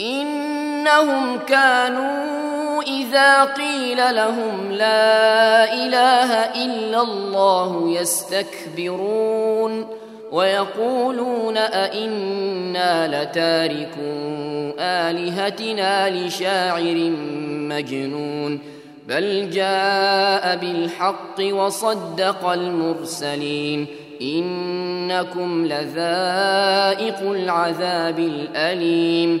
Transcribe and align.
إنهم 0.00 1.38
كانوا 1.38 2.82
إذا 2.82 3.44
قيل 3.44 3.96
لهم 4.14 4.72
لا 4.72 5.74
إله 5.74 6.32
إلا 6.64 7.02
الله 7.02 7.90
يستكبرون 8.00 9.86
ويقولون 10.32 11.56
أئنا 11.56 13.22
لتاركو 13.22 14.30
آلهتنا 14.78 16.10
لشاعر 16.10 17.10
مجنون 17.50 18.60
بل 19.08 19.50
جاء 19.50 20.56
بالحق 20.56 21.40
وصدق 21.40 22.48
المرسلين 22.48 23.86
إنكم 24.22 25.66
لذائق 25.66 27.20
العذاب 27.20 28.18
الأليم 28.18 29.40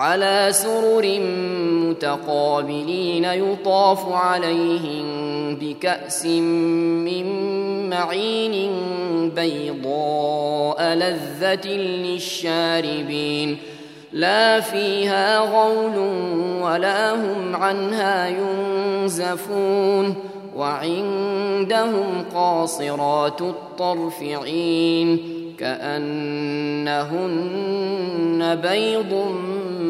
على 0.00 0.48
سرر 0.50 1.20
متقابلين 1.88 3.24
يطاف 3.24 4.12
عليهم 4.12 5.04
بكأس 5.56 6.26
من 6.26 7.26
معين 7.90 8.70
بيضاء 9.36 10.82
لذة 10.94 11.68
للشاربين 11.76 13.58
لا 14.12 14.60
فيها 14.60 15.38
غول 15.38 15.98
ولا 16.62 17.14
هم 17.14 17.56
عنها 17.56 18.28
ينزفون 18.28 20.14
وعندهم 20.56 22.24
قاصرات 22.34 23.40
الطرف 23.40 24.22
عين 24.22 25.40
كأنهن 25.58 27.20
بيض 28.62 29.34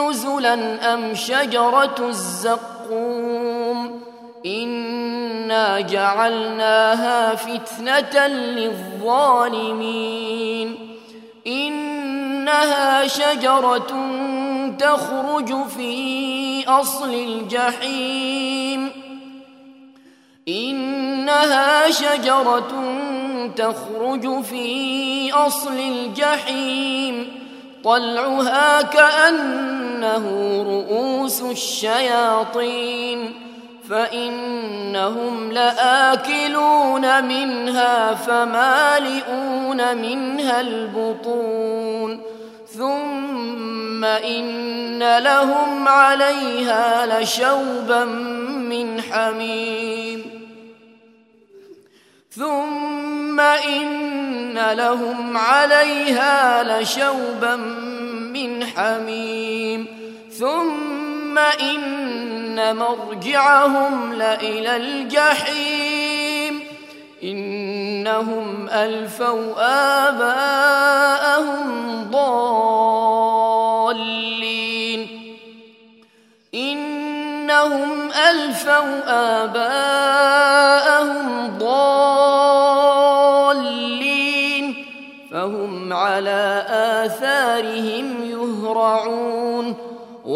نزلا 0.00 0.94
أم 0.94 1.14
شجرة 1.14 1.94
الزقوم 2.00 4.00
إنا 4.46 5.80
جعلناها 5.80 7.34
فتنة 7.34 8.26
للظالمين 9.06 10.76
إنها 11.46 13.06
شجرة 13.06 13.92
تخرج 14.78 15.66
في 15.66 16.64
أصل 16.68 17.14
الجحيم 17.14 18.90
إنها 20.48 21.90
شجرة 21.90 22.72
تخرج 23.56 24.42
في 24.42 25.32
أصل 25.32 25.78
الجحيم 25.78 27.28
طلعها 27.84 28.82
كأنه 30.06 30.62
رؤوس 30.62 31.42
الشياطين 31.42 33.32
فإنهم 33.90 35.52
لآكلون 35.52 37.24
منها 37.24 38.14
فمالئون 38.14 39.96
منها 39.96 40.60
البطون 40.60 42.20
ثم 42.66 44.04
إن 44.04 45.18
لهم 45.18 45.88
عليها 45.88 47.20
لشوبا 47.20 48.04
من 48.04 49.00
حميم 49.00 50.24
ثم 52.30 53.40
إن 53.40 54.58
لهم 54.72 55.36
عليها 55.36 56.62
لشوبا 56.62 57.56
من 58.32 58.64
حميم 58.64 59.95
ثم 60.38 61.38
إن 61.38 62.76
مرجعهم 62.76 64.12
لإلى 64.12 64.76
الجحيم 64.76 66.60
إنهم 67.22 68.68
ألفوا 68.68 69.52
آباءهم 70.08 71.66
ضالين 72.10 72.96
إنهم 76.54 78.10
ألفوا 78.30 79.02
آباءهم 79.44 80.78
ضالين 81.58 81.96
فهم 85.30 85.92
على 85.92 86.66
آثارهم 86.68 88.24
يهرعون 88.24 89.85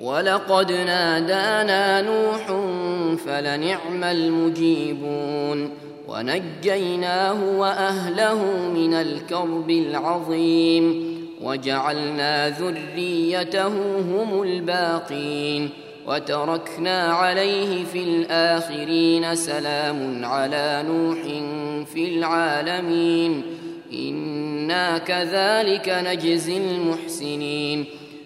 ولقد 0.00 0.72
نادانا 0.72 2.02
نوح 2.02 2.46
فلنعم 3.16 4.04
المجيبون 4.04 5.70
ونجيناه 6.08 7.58
وأهله 7.58 8.68
من 8.74 8.94
الكرب 8.94 9.70
العظيم 9.70 11.16
وجعلنا 11.42 12.48
ذريته 12.48 13.66
هم 13.98 14.42
الباقين 14.42 15.70
وتركنا 16.06 17.02
عليه 17.02 17.84
في 17.84 18.02
الآخرين 18.02 19.34
سلام 19.34 20.24
على 20.24 20.84
نوح 20.88 21.22
في 21.86 22.08
العالمين 22.08 23.42
إنا 23.92 24.98
كذلك 24.98 25.88
نجزي 25.88 26.56
المحسنين 26.56 27.99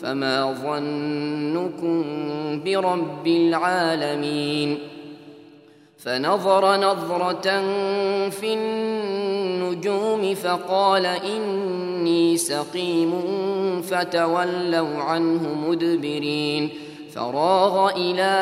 فما 0.00 0.52
ظنكم 0.62 2.04
برب 2.64 3.26
العالمين 3.26 4.78
فنظر 5.98 6.76
نظرة 6.76 7.60
في 8.30 8.54
النجوم 8.54 10.34
فقال 10.34 11.06
إني 11.06 12.36
سقيم 12.36 13.12
فتولوا 13.82 15.02
عنه 15.02 15.54
مدبرين 15.68 16.70
فراغ 17.14 17.90
إلى 17.96 18.32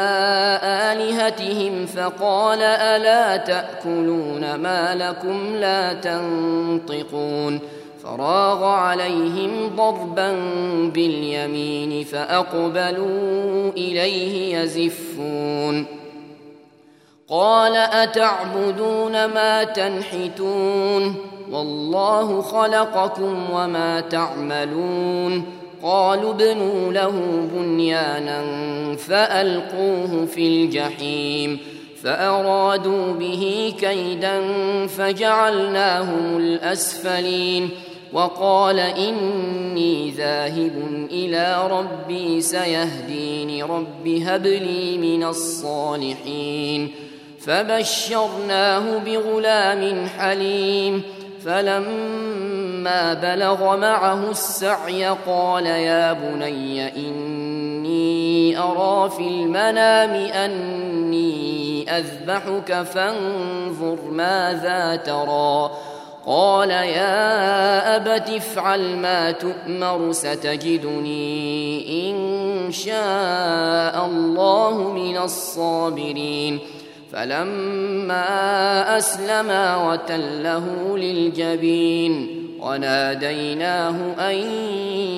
آلهتهم 0.62 1.86
فقال 1.86 2.62
ألا 2.62 3.36
تأكلون 3.36 4.54
ما 4.54 4.94
لكم 4.94 5.54
لا 5.54 5.92
تنطقون 5.92 7.60
فراغ 8.06 8.64
عليهم 8.64 9.76
ضربا 9.76 10.32
باليمين 10.94 12.04
فأقبلوا 12.04 13.70
إليه 13.70 14.56
يزفون. 14.58 15.86
قال 17.28 17.76
أتعبدون 17.76 19.24
ما 19.24 19.64
تنحتون؟ 19.64 21.14
والله 21.52 22.40
خلقكم 22.42 23.50
وما 23.52 24.00
تعملون. 24.00 25.44
قالوا 25.82 26.30
ابنوا 26.30 26.92
له 26.92 27.12
بنيانا 27.54 28.42
فألقوه 28.96 30.26
في 30.26 30.48
الجحيم 30.48 31.58
فأرادوا 32.02 33.12
به 33.12 33.74
كيدا 33.80 34.40
فجعلناهم 34.86 36.36
الأسفلين. 36.36 37.70
وقال 38.12 38.78
إني 38.78 40.10
ذاهب 40.10 41.06
إلى 41.10 41.68
ربي 41.70 42.40
سيهدين 42.40 43.64
رب 43.64 44.08
هب 44.26 44.46
لي 44.46 44.98
من 44.98 45.24
الصالحين. 45.24 46.94
فبشرناه 47.40 48.98
بغلام 48.98 50.06
حليم. 50.06 51.02
فلما 51.44 53.14
بلغ 53.14 53.76
معه 53.76 54.30
السعي 54.30 55.06
قال 55.06 55.66
يا 55.66 56.12
بني 56.12 56.96
إني 56.96 58.58
أرى 58.58 59.10
في 59.10 59.28
المنام 59.28 60.14
أني 60.14 61.96
أذبحك 61.98 62.82
فانظر 62.82 63.98
ماذا 64.10 64.96
ترى. 64.96 65.70
قال 66.26 66.70
يا 66.70 67.96
أبت 67.96 68.30
افعل 68.30 68.96
ما 68.96 69.30
تؤمر 69.30 70.12
ستجدني 70.12 72.10
إن 72.10 72.16
شاء 72.72 74.06
الله 74.06 74.92
من 74.92 75.16
الصابرين. 75.16 76.58
فلما 77.12 78.98
أسلما 78.98 79.92
وتله 79.92 80.98
للجبين 80.98 82.42
وناديناه 82.60 83.96
أن 84.30 84.36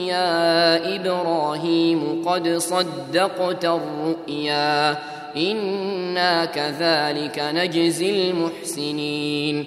يا 0.07 0.97
إبراهيم 0.97 2.23
قد 2.27 2.49
صدقت 2.49 3.65
الرؤيا 3.65 4.99
إنا 5.37 6.45
كذلك 6.45 7.38
نجزي 7.38 8.31
المحسنين. 8.31 9.67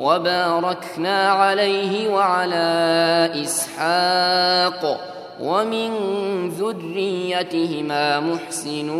وباركنا 0.00 1.28
عليه 1.30 2.08
وعلى 2.08 3.30
إسحاق 3.42 5.00
ومن 5.42 5.90
ذريتهما 6.48 8.20
محسن 8.20 8.90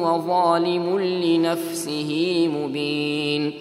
وظالم 0.00 0.98
لنفسه 1.00 2.12
مبين. 2.54 3.54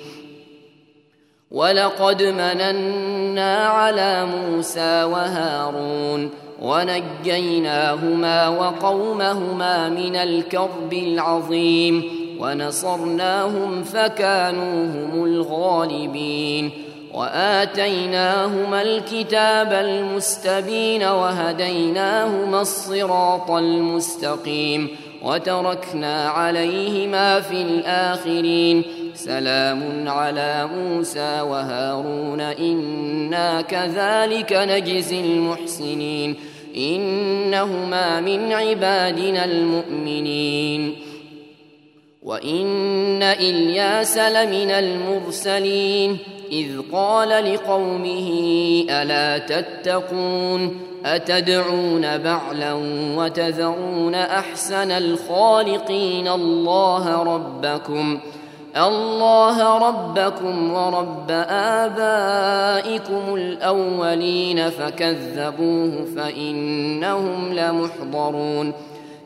ولقد 1.51 2.23
مننا 2.23 3.55
على 3.67 4.25
موسى 4.25 5.03
وهارون 5.03 6.29
ونجيناهما 6.61 8.47
وقومهما 8.47 9.89
من 9.89 10.15
الكرب 10.15 10.93
العظيم. 10.93 12.18
ونصرناهم 12.39 13.83
فكانوا 13.83 14.85
هم 14.85 15.23
الغالبين 15.25 16.71
وآتيناهما 17.13 18.81
الكتاب 18.81 19.73
المستبين 19.73 21.03
وهديناهما 21.03 22.61
الصراط 22.61 23.51
المستقيم 23.51 24.87
وتركنا 25.23 26.29
عليهما 26.29 27.39
في 27.39 27.61
الآخرين 27.61 28.83
سلام 29.13 30.09
على 30.09 30.69
موسى 30.75 31.41
وهارون 31.41 32.41
إنا 32.41 33.61
كذلك 33.61 34.53
نجزي 34.53 35.21
المحسنين 35.21 36.35
إنهما 36.77 38.21
من 38.21 38.51
عبادنا 38.51 39.45
المؤمنين 39.45 41.08
وان 42.23 43.23
الياس 43.23 44.17
لمن 44.17 44.71
المرسلين 44.71 46.17
إذ 46.51 46.81
قال 46.91 47.53
لقومه 47.53 48.29
ألا 48.89 49.37
تتقون 49.37 50.81
أتدعون 51.05 52.17
بعلا 52.17 52.73
وتذرون 53.17 54.15
أحسن 54.15 54.91
الخالقين 54.91 56.27
الله 56.27 57.23
ربكم 57.23 58.19
الله 58.77 59.77
ربكم 59.87 60.73
ورب 60.73 61.31
آبائكم 61.81 63.35
الأولين 63.35 64.69
فكذبوه 64.69 66.05
فإنهم 66.15 67.53
لمحضرون 67.53 68.73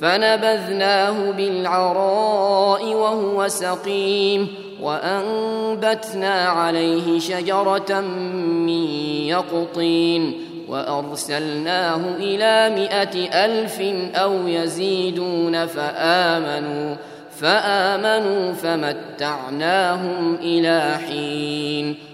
فنبذناه 0.00 1.30
بالعراء 1.30 2.84
وهو 2.84 3.48
سقيم 3.48 4.48
وأنبتنا 4.82 6.34
عليه 6.34 7.18
شجرة 7.18 8.00
من 8.00 8.86
يقطين 9.26 10.34
وأرسلناه 10.68 12.00
إلى 12.16 12.70
مائة 12.70 13.44
ألف 13.44 13.80
أو 14.14 14.48
يزيدون 14.48 15.66
فآمنوا 15.66 16.96
فآمنوا 17.40 18.52
فمتعناهم 18.52 20.34
إلى 20.34 20.98
حين 21.08 22.13